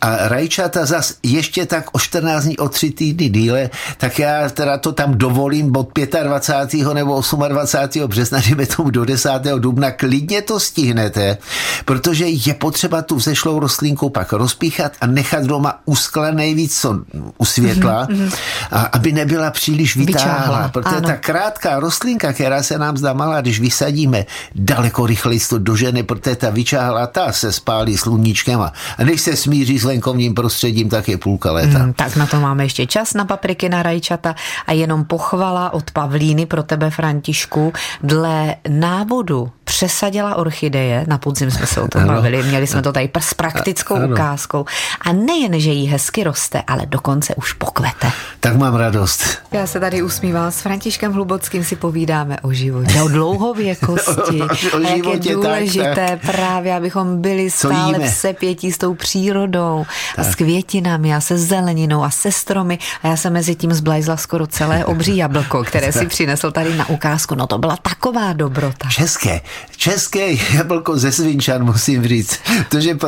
A 0.00 0.28
rajčata 0.28 0.86
zas 0.86 1.14
ještě 1.22 1.66
tak 1.66 1.84
o 1.92 1.98
14 1.98 2.44
dní, 2.44 2.58
o 2.58 2.68
3 2.68 2.90
týdny 2.90 3.28
díle, 3.28 3.70
tak 3.98 4.18
já 4.18 4.48
teda 4.48 4.78
to 4.78 4.92
tam 4.92 5.18
dovolím 5.18 5.76
od 5.76 5.88
25. 6.22 6.94
nebo 6.94 7.22
28. 7.48 8.08
března, 8.08 8.40
dejme 8.44 8.66
tomu 8.66 8.90
do 8.90 9.04
10. 9.04 9.30
dubna, 9.58 9.90
klidně 9.90 10.42
to 10.42 10.60
stihnete, 10.60 11.38
protože 11.84 12.28
je 12.28 12.54
potřeba 12.54 13.02
tu 13.02 13.16
vzešlou 13.16 13.58
rostlinku 13.58 14.10
pak 14.10 14.32
rozpíchat 14.32 14.92
a 15.00 15.06
nechat 15.06 15.44
doma 15.44 15.80
uskla 15.84 16.30
nejvíc 16.30 16.80
co 16.80 17.00
u 17.38 17.44
světla, 17.44 18.06
mm-hmm. 18.06 18.34
a 18.70 18.80
aby 18.80 19.12
nebyla 19.12 19.50
příliš 19.50 19.96
vytáhla, 19.96 20.68
protože 20.68 20.96
ano. 20.96 21.08
ta 21.08 21.16
krátká 21.16 21.80
rostlinka, 21.80 22.32
která 22.32 22.62
se 22.62 22.78
nám 22.78 22.96
zdá 22.96 23.12
malá, 23.12 23.40
když 23.40 23.60
vysadíme, 23.60 24.26
daleko 24.54 25.06
rychleji 25.06 25.40
to 25.40 25.58
dožene, 25.58 26.02
protože 26.02 26.36
ta 26.36 26.50
vyčáhla, 26.50 27.06
ta 27.06 27.32
se 27.32 27.52
spálí 27.52 27.93
sluníčkem 27.98 28.60
a, 28.60 28.72
než 29.04 29.20
se 29.20 29.36
smíří 29.36 29.78
s 29.78 29.84
venkovním 29.84 30.34
prostředím, 30.34 30.88
tak 30.88 31.08
je 31.08 31.18
půlka 31.18 31.52
léta. 31.52 31.78
Mm, 31.78 31.92
tak 31.92 32.16
na 32.16 32.26
to 32.26 32.40
máme 32.40 32.64
ještě 32.64 32.86
čas 32.86 33.14
na 33.14 33.24
papriky 33.24 33.68
na 33.68 33.82
rajčata 33.82 34.34
a 34.66 34.72
jenom 34.72 35.04
pochvala 35.04 35.72
od 35.72 35.90
Pavlíny 35.90 36.46
pro 36.46 36.62
tebe, 36.62 36.90
Františku. 36.90 37.72
Dle 38.02 38.56
návodu 38.68 39.50
přesadila 39.74 40.34
orchideje, 40.34 41.04
na 41.08 41.18
podzim 41.18 41.50
jsme 41.50 41.66
se 41.66 41.80
o 41.80 41.88
tom 41.88 42.06
bavili, 42.06 42.42
měli 42.42 42.66
jsme 42.66 42.82
to 42.82 42.92
tady 42.92 43.10
s 43.18 43.34
praktickou 43.34 43.94
ano. 43.94 44.08
ukázkou. 44.08 44.64
A 45.00 45.12
nejen, 45.12 45.60
že 45.60 45.70
jí 45.70 45.86
hezky 45.86 46.24
roste, 46.24 46.62
ale 46.66 46.86
dokonce 46.86 47.34
už 47.34 47.52
pokvete. 47.52 48.12
Tak 48.40 48.56
mám 48.56 48.74
radost. 48.74 49.24
Já 49.52 49.66
se 49.66 49.80
tady 49.80 50.02
usmívám. 50.02 50.50
S 50.50 50.60
Františkem 50.60 51.12
Hlubockým 51.12 51.64
si 51.64 51.76
povídáme 51.76 52.36
o 52.42 52.52
životě, 52.52 53.02
o 53.02 53.08
dlouhověkosti. 53.08 54.42
o, 54.42 54.44
o 54.76 54.86
a 54.86 54.88
jak 54.88 55.24
je 55.24 55.34
důležité 55.34 55.94
tak, 55.94 56.20
tak. 56.20 56.36
právě, 56.36 56.74
abychom 56.74 57.20
byli 57.20 57.50
stále 57.50 57.98
v 57.98 58.08
sepětí 58.08 58.72
s 58.72 58.78
tou 58.78 58.94
přírodou 58.94 59.86
tak. 60.16 60.26
a 60.26 60.30
s 60.30 60.34
květinami 60.34 61.14
a 61.14 61.20
se 61.20 61.38
zeleninou 61.38 62.04
a 62.04 62.10
se 62.10 62.32
stromy. 62.32 62.78
A 63.02 63.08
já 63.08 63.16
jsem 63.16 63.32
mezi 63.32 63.54
tím 63.54 63.72
zblajzla 63.72 64.16
skoro 64.16 64.46
celé 64.46 64.84
obří 64.84 65.16
jablko, 65.16 65.64
které 65.64 65.92
si 65.92 66.06
přinesl 66.14 66.50
tady 66.50 66.76
na 66.76 66.88
ukázku. 66.88 67.34
No 67.34 67.46
to 67.46 67.58
byla 67.58 67.76
taková 67.76 68.32
dobrota. 68.32 68.88
České, 68.90 69.40
české 69.76 70.32
jablko 70.54 70.96
ze 70.96 71.12
Svinčan, 71.12 71.64
musím 71.64 72.06
říct. 72.06 72.40
Tože, 72.68 72.98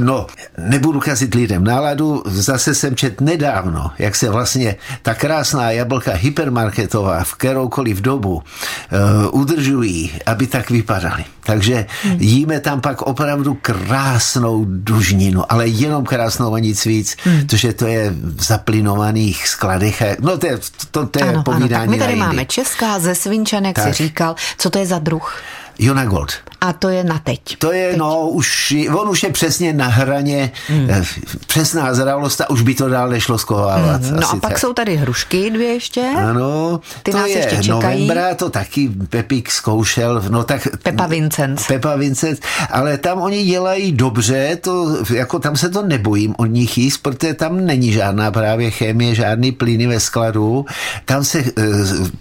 no, 0.00 0.26
nebudu 0.58 1.00
kazit 1.00 1.34
lidem 1.34 1.64
náladu, 1.64 2.22
zase 2.26 2.74
jsem 2.74 2.96
čet 2.96 3.20
nedávno, 3.20 3.90
jak 3.98 4.16
se 4.16 4.30
vlastně 4.30 4.76
ta 5.02 5.14
krásná 5.14 5.70
jablka 5.70 6.12
hypermarketová 6.12 7.24
v 7.24 7.34
kteroukoliv 7.34 8.00
dobu 8.00 8.34
uh, 8.34 9.40
udržují, 9.40 10.12
aby 10.26 10.46
tak 10.46 10.70
vypadaly. 10.70 11.24
Takže 11.44 11.86
hmm. 12.02 12.16
jíme 12.20 12.60
tam 12.60 12.80
pak 12.80 13.02
opravdu 13.02 13.58
krásnou 13.62 14.64
dužninu, 14.68 15.52
ale 15.52 15.68
jenom 15.68 16.04
krásnou 16.04 16.54
a 16.54 16.58
nic 16.58 16.84
víc, 16.84 17.16
hmm. 17.24 17.40
protože 17.40 17.72
to 17.72 17.86
je 17.86 18.10
v 18.10 18.42
zaplinovaných 18.42 19.48
skladech. 19.48 20.02
No 20.20 20.38
to 20.38 20.46
je, 20.46 20.58
to, 20.90 21.06
to 21.06 21.18
je 21.18 21.28
ano, 21.28 21.42
povídání 21.42 21.74
ano, 21.74 21.82
tak 21.82 21.90
my 21.90 21.98
tady 21.98 22.16
máme 22.16 22.44
Česká 22.44 22.98
ze 22.98 23.14
Svinčan, 23.14 23.64
jak 23.64 23.78
si 23.78 23.92
říkal. 23.92 24.34
Co 24.58 24.70
to 24.70 24.78
je 24.78 24.86
za 24.86 24.98
druh? 24.98 25.42
Jona 25.82 26.04
Gold. 26.04 26.32
A 26.60 26.72
to 26.72 26.88
je 26.88 27.04
na 27.04 27.18
teď. 27.18 27.40
To 27.58 27.72
je, 27.72 27.88
teď. 27.90 27.98
no, 27.98 28.28
už, 28.28 28.74
on 28.94 29.08
už 29.08 29.22
je 29.22 29.30
přesně 29.30 29.72
na 29.72 29.86
hraně, 29.86 30.50
hmm. 30.68 30.90
Eh, 30.90 31.04
přesná 31.46 31.94
zralost 31.94 32.40
a 32.40 32.50
už 32.50 32.62
by 32.62 32.74
to 32.74 32.88
dál 32.88 33.08
nešlo 33.08 33.38
skovávat. 33.38 34.02
Hmm. 34.02 34.16
No 34.20 34.30
a 34.30 34.36
pak 34.36 34.50
tak. 34.50 34.58
jsou 34.58 34.72
tady 34.72 34.96
hrušky 34.96 35.50
dvě 35.50 35.68
ještě. 35.68 36.00
Ano, 36.16 36.80
Ty 37.02 37.10
to 37.10 37.18
nás 37.18 37.26
je 37.26 37.36
ještě 37.36 37.56
čekají. 37.56 37.68
novembra, 37.70 38.34
to 38.34 38.50
taky 38.50 38.90
Pepik 39.08 39.50
zkoušel. 39.50 40.22
No 40.28 40.44
tak, 40.44 40.68
Pepa 40.82 41.06
Vincent. 41.06 41.66
Pepa 41.66 41.96
Vincent, 41.96 42.40
ale 42.70 42.98
tam 42.98 43.20
oni 43.20 43.44
dělají 43.44 43.92
dobře, 43.92 44.56
to, 44.60 44.96
jako 45.14 45.38
tam 45.38 45.56
se 45.56 45.68
to 45.68 45.82
nebojím 45.82 46.34
od 46.38 46.46
nich 46.46 46.78
jíst, 46.78 46.98
protože 46.98 47.34
tam 47.34 47.66
není 47.66 47.92
žádná 47.92 48.30
právě 48.30 48.70
chemie, 48.70 49.14
žádný 49.14 49.52
plyny 49.52 49.86
ve 49.86 50.00
skladu. 50.00 50.66
Tam 51.04 51.24
se 51.24 51.38
eh, 51.38 51.62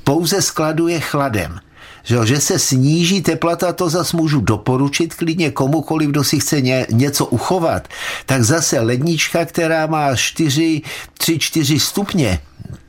pouze 0.03 0.41
skladuje 0.41 1.00
chladem 1.00 1.60
že, 2.03 2.17
že 2.23 2.39
se 2.39 2.59
sníží 2.59 3.21
teplota, 3.21 3.73
to 3.73 3.89
zase 3.89 4.17
můžu 4.17 4.41
doporučit 4.41 5.13
klidně 5.13 5.51
komukoliv, 5.51 6.09
kdo 6.09 6.23
si 6.23 6.39
chce 6.39 6.61
ně, 6.61 6.88
něco 6.91 7.25
uchovat, 7.25 7.88
tak 8.25 8.43
zase 8.43 8.79
lednička, 8.79 9.45
která 9.45 9.88
má 9.88 10.15
4, 10.15 10.81
3, 11.17 11.39
4 11.39 11.79
stupně, 11.79 12.39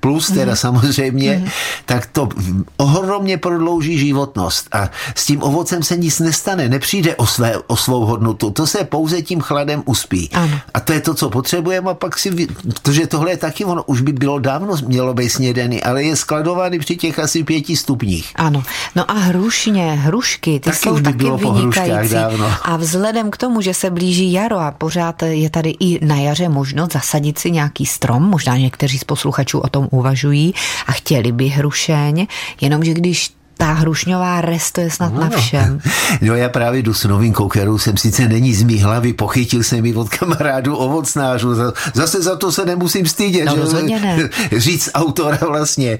plus 0.02 0.30
teda 0.34 0.52
mm. 0.52 0.56
samozřejmě, 0.56 1.38
mm. 1.38 1.48
tak 1.86 2.06
to 2.06 2.28
ohromně 2.76 3.38
prodlouží 3.38 3.98
životnost. 3.98 4.66
A 4.74 4.90
s 5.14 5.26
tím 5.26 5.42
ovocem 5.42 5.82
se 5.82 5.96
nic 5.96 6.20
nestane, 6.20 6.68
nepřijde 6.68 7.16
o, 7.16 7.26
své, 7.26 7.54
o 7.66 7.76
svou 7.76 8.04
hodnotu. 8.04 8.50
To 8.50 8.66
se 8.66 8.84
pouze 8.84 9.22
tím 9.22 9.40
chladem 9.40 9.82
uspí. 9.86 10.30
Ano. 10.32 10.58
A 10.74 10.80
to 10.80 10.92
je 10.92 11.00
to, 11.00 11.14
co 11.14 11.30
potřebujeme 11.30 11.90
a 11.90 11.94
pak 11.94 12.18
si, 12.18 12.46
protože 12.66 13.06
tohle 13.06 13.30
je 13.30 13.36
taky, 13.36 13.64
ono 13.64 13.82
už 13.82 14.00
by 14.00 14.12
bylo 14.12 14.38
dávno 14.38 14.74
mělo 14.86 15.14
být 15.14 15.30
snědený, 15.30 15.82
ale 15.82 16.02
je 16.02 16.16
skladovaný 16.16 16.78
při 16.78 16.96
těch 16.96 17.18
asi 17.18 17.44
pěti 17.44 17.76
stupních. 17.76 18.32
Ano. 18.36 18.62
No 18.96 19.10
a 19.10 19.14
hrušně, 19.14 19.92
hrušky, 19.92 20.60
ty 20.60 20.70
taky 20.70 20.76
jsou 20.76 20.94
by 20.94 21.02
taky 21.02 21.16
bylo 21.16 21.38
vynikající. 21.38 22.16
A 22.62 22.76
vzhledem 22.76 23.30
k 23.30 23.36
tomu, 23.36 23.60
že 23.60 23.74
se 23.74 23.90
blíží 23.90 24.32
jaro 24.32 24.58
a 24.58 24.70
pořád 24.70 25.22
je 25.22 25.50
tady 25.50 25.70
i 25.80 26.06
na 26.06 26.16
jaře 26.16 26.48
možnost 26.48 26.92
zasadit 26.92 27.38
si 27.38 27.50
nějaký 27.50 27.86
strom, 27.86 28.22
možná 28.22 28.56
někteří 28.56 28.98
z 28.98 29.04
posluchačů 29.04 29.58
o 29.58 29.68
tom 29.68 29.88
uvažují 29.92 30.54
a 30.86 30.92
chtěli 30.92 31.32
by 31.32 31.46
hrušeň, 31.48 32.26
jenomže 32.60 32.94
když 32.94 33.30
ta 33.62 33.72
hrušňová 33.72 34.40
rest, 34.40 34.74
to 34.74 34.80
je 34.80 34.90
snad 34.90 35.14
no, 35.14 35.20
na 35.20 35.30
všem. 35.30 35.80
No 36.20 36.34
já 36.34 36.48
právě 36.48 36.82
jdu 36.82 36.94
s 36.94 37.04
novinkou, 37.04 37.48
kterou 37.48 37.78
jsem 37.78 37.96
sice 37.96 38.28
není 38.28 38.54
z 38.54 38.62
mý 38.62 38.80
hlavy, 38.80 39.12
pochytil 39.12 39.62
jsem 39.62 39.86
ji 39.86 39.94
od 39.94 40.08
kamarádu 40.08 40.76
ovocnářů. 40.76 41.54
Zase 41.94 42.22
za 42.22 42.36
to 42.36 42.52
se 42.52 42.66
nemusím 42.66 43.06
stydět, 43.06 43.46
no, 43.46 43.56
že 43.56 43.82
ne. 43.82 44.28
říct 44.56 44.90
autora 44.94 45.38
vlastně. 45.40 45.98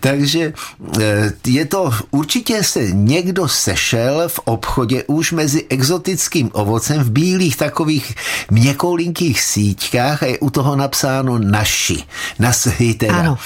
Takže 0.00 0.52
eh, 1.00 1.32
je 1.46 1.64
to, 1.64 1.92
určitě 2.10 2.62
se 2.62 2.90
někdo 2.90 3.48
sešel 3.48 4.28
v 4.28 4.40
obchodě 4.44 5.04
už 5.06 5.32
mezi 5.32 5.66
exotickým 5.68 6.50
ovocem 6.52 7.00
v 7.00 7.10
bílých 7.10 7.56
takových 7.56 8.14
měkoulinkých 8.50 9.40
síťkách 9.40 10.22
a 10.22 10.26
je 10.26 10.38
u 10.38 10.50
toho 10.50 10.76
napsáno 10.76 11.38
naši. 11.38 12.02
Nashy 12.38 12.94
teda. 12.94 13.14
Ano. 13.14 13.38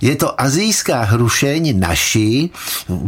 Je 0.00 0.16
to 0.16 0.40
azijská 0.40 1.02
hrušeň 1.02 1.80
naši, 1.80 2.50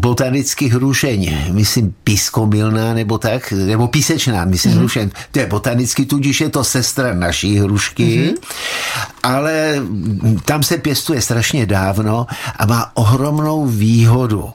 botanický 0.03 0.69
hrušeň, 0.69 1.55
myslím 1.55 1.95
pískomilná 2.05 2.95
nebo 2.95 3.19
tak, 3.19 3.53
nebo 3.53 3.89
písečná, 3.89 4.45
myslím 4.45 4.73
mm-hmm. 4.73 4.79
hrušeň, 4.79 5.11
to 5.31 5.39
je 5.39 5.47
botanicky, 5.47 6.07
tudíž 6.07 6.41
je 6.41 6.49
to 6.49 6.65
sestra 6.65 7.15
naší 7.15 7.59
hrušky, 7.59 8.05
mm-hmm. 8.05 8.35
ale 9.23 9.83
tam 10.45 10.63
se 10.63 10.79
pěstuje 10.79 11.23
strašně 11.23 11.67
dávno 11.67 12.27
a 12.59 12.67
má 12.67 12.91
ohromnou 12.95 13.67
výhodu 13.67 14.51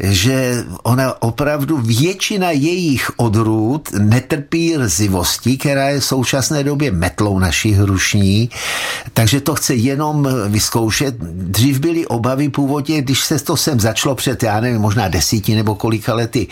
že 0.00 0.64
ona 0.82 1.22
opravdu 1.22 1.76
většina 1.76 2.50
jejich 2.50 3.10
odrůd 3.16 3.88
netrpí 3.98 4.76
rzivostí, 4.76 5.58
která 5.58 5.88
je 5.88 6.00
v 6.00 6.04
současné 6.04 6.64
době 6.64 6.90
metlou 6.92 7.38
naší 7.38 7.72
hrušní, 7.72 8.50
takže 9.14 9.40
to 9.40 9.54
chce 9.54 9.74
jenom 9.74 10.28
vyzkoušet. 10.48 11.14
Dřív 11.32 11.78
byly 11.78 12.06
obavy 12.06 12.48
původně, 12.48 13.02
když 13.02 13.20
se 13.24 13.38
to 13.38 13.56
sem 13.56 13.80
začalo 13.80 14.14
před, 14.14 14.42
já 14.42 14.60
nevím, 14.60 14.77
možná 14.78 15.08
desíti 15.08 15.54
nebo 15.54 15.74
kolika 15.74 16.14
lety, 16.14 16.46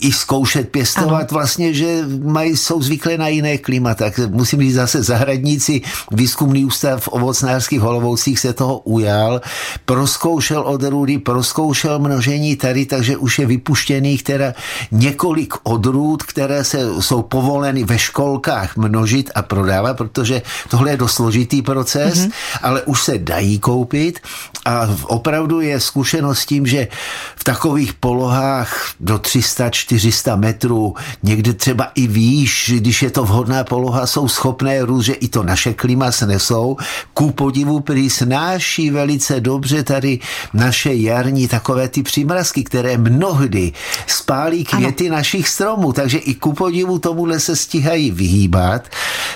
i 0.00 0.12
zkoušet 0.12 0.68
pěstovat 0.68 1.20
ano. 1.20 1.28
vlastně, 1.30 1.74
že 1.74 2.04
mají, 2.22 2.56
jsou 2.56 2.82
zvyklé 2.82 3.18
na 3.18 3.28
jiné 3.28 3.58
klima, 3.58 3.94
tak 3.94 4.20
musím 4.28 4.60
říct 4.60 4.74
zase 4.74 5.02
zahradníci, 5.02 5.80
výzkumný 6.12 6.64
ústav 6.64 7.02
v 7.02 7.08
ovocnářských 7.08 7.80
holovoucích 7.80 8.38
se 8.38 8.52
toho 8.52 8.78
ujal, 8.78 9.40
proskoušel 9.84 10.62
odrůdy, 10.66 11.18
proskoušel 11.18 11.98
množení 11.98 12.56
tady 12.56 12.74
tady, 12.74 12.86
takže 12.86 13.16
už 13.16 13.38
je 13.38 13.46
vypuštěných 13.46 14.22
teda 14.22 14.54
několik 14.90 15.54
odrůd, 15.62 16.22
které 16.22 16.64
se, 16.64 16.78
jsou 17.00 17.22
povoleny 17.22 17.84
ve 17.84 17.98
školkách 17.98 18.76
množit 18.76 19.30
a 19.34 19.42
prodávat, 19.42 19.96
protože 19.96 20.42
tohle 20.68 20.90
je 20.90 20.96
dost 20.96 21.14
složitý 21.14 21.62
proces, 21.62 22.14
mm-hmm. 22.14 22.32
ale 22.62 22.82
už 22.82 23.02
se 23.02 23.18
dají 23.18 23.58
koupit 23.58 24.18
a 24.64 24.90
opravdu 25.06 25.60
je 25.60 25.80
zkušenost 25.80 26.46
tím, 26.46 26.66
že 26.66 26.88
v 27.36 27.44
takových 27.54 27.94
polohách 27.94 28.94
do 29.00 29.16
300-400 29.16 30.38
metrů, 30.38 30.94
někde 31.22 31.52
třeba 31.52 31.90
i 31.94 32.06
výš, 32.06 32.72
když 32.76 33.02
je 33.02 33.10
to 33.10 33.24
vhodná 33.24 33.64
poloha, 33.64 34.06
jsou 34.06 34.28
schopné 34.28 34.82
růst, 34.82 35.04
že 35.04 35.12
i 35.12 35.28
to 35.28 35.42
naše 35.42 35.74
klima 35.74 36.12
snesou. 36.12 36.76
Ku 37.14 37.30
podivu 37.30 37.80
prý 37.80 38.10
snáší 38.10 38.90
velice 38.90 39.40
dobře 39.40 39.82
tady 39.82 40.18
naše 40.54 40.94
jarní 40.94 41.48
takové 41.48 41.88
ty 41.88 42.02
přímrazky, 42.02 42.64
které 42.64 42.98
mnohdy 42.98 43.72
spálí 44.06 44.64
květy 44.64 45.06
ano. 45.06 45.16
našich 45.16 45.48
stromů, 45.48 45.92
takže 45.92 46.18
i 46.18 46.34
ku 46.34 46.52
podivu 46.52 46.98
tomuhle 46.98 47.40
se 47.40 47.56
stíhají 47.56 48.10
vyhýbat. 48.10 48.82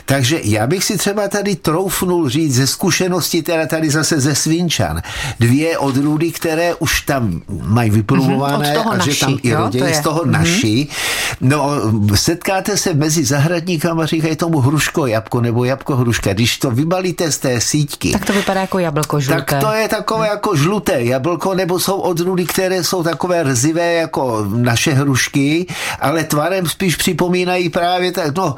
Takže 0.09 0.41
já 0.45 0.67
bych 0.67 0.85
si 0.85 0.99
třeba 0.99 1.29
tady 1.29 1.57
troufnul 1.57 2.29
říct 2.29 2.55
ze 2.55 2.67
zkušenosti, 2.67 3.43
teda 3.43 3.67
tady 3.67 3.91
zase 3.91 4.21
ze 4.21 4.35
Svinčan, 4.35 5.03
dvě 5.41 5.79
odrůdy, 5.79 6.31
které 6.31 6.75
už 6.75 7.00
tam 7.00 7.43
mají 7.62 7.91
vyprumované 7.91 8.75
mm-hmm, 8.75 9.00
a 9.00 9.05
že 9.05 9.21
tam 9.21 9.38
i 9.43 9.55
rodě, 9.55 9.95
z 9.95 10.00
toho 10.00 10.23
mm-hmm. 10.23 10.31
naší. 10.31 10.88
No, 11.41 11.71
setkáte 12.15 12.77
se 12.77 12.95
mezi 12.95 13.25
zahradníkama, 13.25 14.07
říkají 14.07 14.37
tomu 14.37 14.61
hruško 14.61 15.07
jabko 15.07 15.41
nebo 15.41 15.65
jabko 15.65 15.97
hruška. 15.97 16.33
Když 16.33 16.59
to 16.59 16.71
vybalíte 16.71 17.33
z 17.33 17.38
té 17.38 17.61
síťky. 17.61 18.12
Tak 18.12 18.25
to 18.25 18.33
vypadá 18.33 18.61
jako 18.61 18.79
jablko 18.79 19.21
žluté. 19.21 19.43
Tak 19.43 19.61
to 19.61 19.73
je 19.73 19.88
takové 19.88 20.29
jako 20.29 20.57
žluté 20.57 21.05
jablko, 21.05 21.55
nebo 21.55 21.81
jsou 21.81 22.00
odrůdy, 22.00 22.47
které 22.47 22.85
jsou 22.85 23.03
takové 23.03 23.43
rzivé 23.43 23.93
jako 23.93 24.47
naše 24.57 24.93
hrušky, 24.93 25.67
ale 26.00 26.25
tvarem 26.25 26.69
spíš 26.69 26.97
připomínají 26.97 27.69
právě 27.69 28.12
tak, 28.12 28.37
no, 28.37 28.57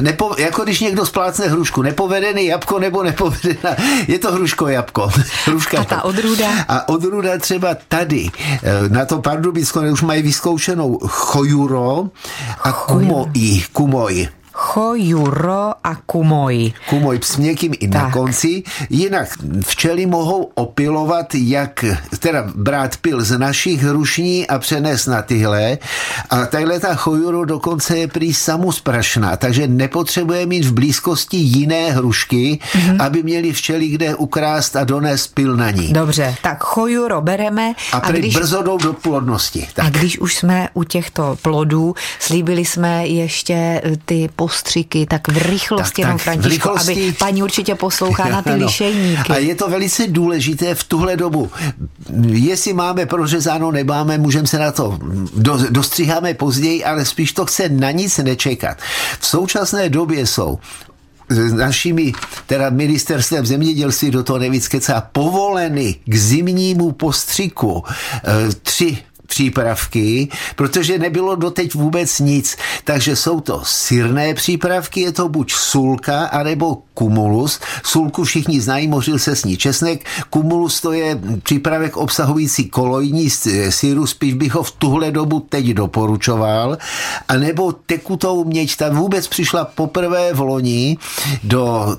nepo, 0.00 0.34
jako 0.38 0.64
když 0.64 0.85
někdo 0.86 1.06
splácne 1.06 1.48
hrušku, 1.48 1.82
nepovedený 1.82 2.46
jabko 2.46 2.78
nebo 2.78 3.02
nepovedená, 3.02 3.76
je 4.08 4.18
to 4.18 4.32
hruško 4.32 4.68
jabko. 4.68 5.10
Hruška 5.46 5.80
a 5.80 5.84
ta 5.84 6.02
odrůda? 6.04 6.48
A 6.68 6.88
odrůda 6.88 7.38
třeba 7.38 7.76
tady, 7.88 8.30
eh, 8.62 8.88
na 8.88 9.04
to 9.04 9.18
Pardubicko 9.18 9.80
už 9.80 10.02
mají 10.02 10.22
vyzkoušenou 10.22 10.98
chojuro 11.06 12.04
a 12.62 12.72
kumoi, 12.72 13.64
kumoj. 13.72 14.28
Chojuro 14.76 15.72
a 15.84 15.94
kumoj. 16.06 16.72
Kumoj 16.88 17.20
s 17.22 17.36
měkkým 17.36 17.72
i 17.80 17.88
tak. 17.88 18.02
na 18.02 18.10
konci. 18.10 18.62
Jinak 18.90 19.28
včely 19.66 20.06
mohou 20.06 20.50
opilovat, 20.54 21.34
jak 21.34 21.84
teda 22.18 22.44
brát 22.54 22.96
pil 22.96 23.24
z 23.24 23.38
našich 23.38 23.82
hrušní 23.82 24.46
a 24.46 24.58
přenést 24.58 25.06
na 25.06 25.22
tyhle. 25.22 25.78
A 26.30 26.46
tahle 26.46 26.80
ta 26.80 26.94
chojuro 26.94 27.44
dokonce 27.44 27.98
je 27.98 28.08
prý 28.08 28.34
samusprašná, 28.34 29.36
takže 29.36 29.68
nepotřebuje 29.68 30.46
mít 30.46 30.64
v 30.64 30.72
blízkosti 30.72 31.36
jiné 31.36 31.90
hrušky, 31.92 32.58
mm-hmm. 32.72 33.04
aby 33.04 33.22
měli 33.22 33.52
včely 33.52 33.88
kde 33.88 34.14
ukrást 34.14 34.76
a 34.76 34.84
donést 34.84 35.34
pil 35.34 35.56
na 35.56 35.70
ní. 35.70 35.92
Dobře, 35.92 36.34
tak 36.42 36.64
chojuro 36.64 37.20
bereme. 37.20 37.72
A, 37.92 37.96
a 37.96 38.10
když... 38.10 38.34
brzo 38.36 38.62
jdou 38.62 38.78
do 38.78 38.92
plodnosti. 38.92 39.68
Tak. 39.74 39.84
A 39.84 39.90
když 39.90 40.18
už 40.18 40.34
jsme 40.34 40.68
u 40.74 40.84
těchto 40.84 41.36
plodů, 41.42 41.94
slíbili 42.18 42.64
jsme 42.64 43.06
ještě 43.06 43.82
ty 44.04 44.28
postřiky, 44.66 45.06
tak 45.06 45.28
v 45.28 45.36
rychlosti, 45.36 46.02
tak, 46.02 46.12
tak, 46.12 46.20
Františko, 46.20 46.48
rychlosti... 46.48 46.92
aby 46.92 47.12
paní 47.12 47.42
určitě 47.42 47.74
poslouchá 47.74 48.28
na 48.28 48.42
ty 48.42 48.50
ano. 48.50 48.66
lišejníky. 48.66 49.32
A 49.32 49.36
je 49.36 49.54
to 49.54 49.68
velice 49.68 50.06
důležité 50.06 50.74
v 50.74 50.84
tuhle 50.84 51.16
dobu. 51.16 51.50
Jestli 52.26 52.72
máme 52.72 53.06
prořezáno, 53.06 53.70
nemáme, 53.70 54.18
můžeme 54.18 54.46
se 54.46 54.58
na 54.58 54.72
to, 54.72 54.98
do, 55.36 55.58
dostříháme 55.70 56.34
později, 56.34 56.84
ale 56.84 57.04
spíš 57.04 57.32
to 57.32 57.46
chce 57.46 57.68
na 57.68 57.90
nic 57.90 58.18
nečekat. 58.18 58.78
V 59.20 59.26
současné 59.26 59.88
době 59.88 60.26
jsou 60.26 60.58
našimi, 61.54 62.12
teda 62.46 62.70
ministerstvem 62.70 63.46
zemědělství 63.46 64.10
do 64.10 64.22
toho 64.22 64.38
nevíc 64.38 64.68
kecá, 64.68 65.00
povoleny 65.12 65.94
k 66.04 66.14
zimnímu 66.14 66.92
postřiku 66.92 67.84
e, 68.24 68.54
tři 68.62 68.98
přípravky, 69.26 70.28
protože 70.56 70.98
nebylo 70.98 71.36
doteď 71.36 71.74
vůbec 71.74 72.18
nic. 72.18 72.56
Takže 72.84 73.16
jsou 73.16 73.40
to 73.40 73.60
syrné 73.64 74.34
přípravky, 74.34 75.00
je 75.00 75.12
to 75.12 75.28
buď 75.28 75.52
sulka, 75.52 76.26
anebo 76.26 76.78
kumulus. 76.94 77.60
Sulku 77.84 78.24
všichni 78.24 78.60
znají, 78.60 78.88
mořil 78.88 79.18
se 79.18 79.36
s 79.36 79.44
ní 79.44 79.56
česnek. 79.56 80.04
Kumulus 80.30 80.80
to 80.80 80.92
je 80.92 81.20
přípravek 81.42 81.96
obsahující 81.96 82.68
kolojní 82.68 83.30
síru, 83.70 84.06
spíš 84.06 84.34
bych 84.34 84.54
ho 84.54 84.62
v 84.62 84.70
tuhle 84.70 85.10
dobu 85.10 85.40
teď 85.40 85.66
doporučoval. 85.66 86.78
A 87.28 87.36
nebo 87.36 87.72
tekutou 87.72 88.44
měď, 88.44 88.76
ta 88.76 88.88
vůbec 88.88 89.28
přišla 89.28 89.64
poprvé 89.64 90.34
v 90.34 90.40
loni 90.40 90.98
do, 91.44 91.96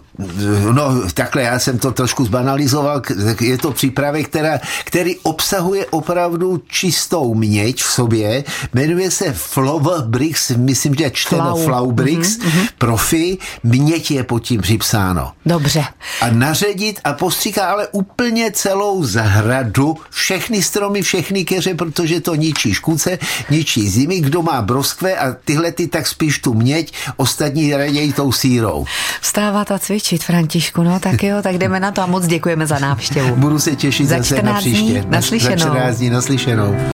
no 0.73 1.09
takhle 1.13 1.41
já 1.41 1.59
jsem 1.59 1.79
to 1.79 1.91
trošku 1.91 2.25
zbanalizoval, 2.25 3.01
je 3.41 3.57
to 3.57 3.71
přípravek, 3.71 4.27
která, 4.27 4.59
který 4.85 5.17
obsahuje 5.17 5.85
opravdu 5.85 6.61
čistou 6.67 7.16
měď 7.33 7.83
v 7.83 7.91
sobě, 7.91 8.43
jmenuje 8.73 9.11
se 9.11 9.33
Flower 9.33 10.01
Bricks, 10.01 10.49
myslím, 10.49 10.95
že 10.95 11.11
čteno 11.13 11.55
Flau, 11.55 11.91
Bricks, 11.91 12.37
mm-hmm. 12.37 12.67
profi, 12.77 13.37
měď 13.63 14.11
je 14.11 14.23
pod 14.23 14.39
tím 14.39 14.61
připsáno. 14.61 15.31
Dobře. 15.45 15.83
A 16.21 16.29
naředit 16.29 16.99
a 17.03 17.13
postříká 17.13 17.65
ale 17.65 17.87
úplně 17.87 18.51
celou 18.51 19.03
zahradu, 19.03 19.97
všechny 20.09 20.63
stromy, 20.63 21.01
všechny 21.01 21.45
keře, 21.45 21.73
protože 21.73 22.21
to 22.21 22.35
ničí 22.35 22.73
škůdce, 22.73 23.19
ničí 23.49 23.89
zimy. 23.89 24.19
Kdo 24.19 24.41
má 24.41 24.61
broskve 24.61 25.15
a 25.15 25.35
tyhle 25.45 25.71
ty 25.71 25.87
tak 25.87 26.07
spíš 26.07 26.39
tu 26.39 26.53
měď, 26.53 26.93
ostatní 27.17 27.75
raději 27.75 28.13
tou 28.13 28.31
sírou. 28.31 28.85
Vstávat 29.21 29.71
a 29.71 29.79
cvičit, 29.79 30.23
Františku, 30.23 30.83
no 30.83 30.99
tak 30.99 31.23
jo, 31.23 31.37
tak 31.41 31.57
jdeme 31.57 31.79
na 31.79 31.91
to 31.91 32.01
a 32.01 32.05
moc 32.05 32.27
děkujeme 32.27 32.67
za 32.67 32.79
návštěvu. 32.79 33.35
Budu 33.35 33.59
se 33.59 33.75
těšit 33.75 34.07
za 34.07 34.17
zase 34.17 34.41
na 34.41 34.53
příště. 34.53 34.83
Dní, 34.83 35.03
naslyšenou. 35.09 35.57
Za 35.57 35.69
14 35.69 35.97
dní 35.97 36.09
naslyšenou. 36.09 36.77